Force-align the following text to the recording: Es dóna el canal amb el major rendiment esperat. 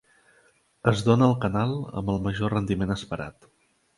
Es 0.91 1.03
dóna 1.07 1.27
el 1.33 1.35
canal 1.43 1.75
amb 2.01 2.11
el 2.15 2.19
major 2.27 2.55
rendiment 2.59 2.95
esperat. 2.99 3.49